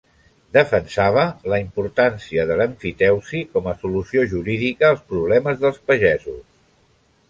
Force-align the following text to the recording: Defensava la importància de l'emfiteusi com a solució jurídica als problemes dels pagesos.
Defensava 0.55 1.25
la 1.53 1.59
importància 1.65 2.47
de 2.53 2.57
l'emfiteusi 2.63 3.45
com 3.53 3.71
a 3.71 3.77
solució 3.85 4.27
jurídica 4.35 4.93
als 4.93 5.09
problemes 5.15 5.65
dels 5.67 5.83
pagesos. 5.93 6.47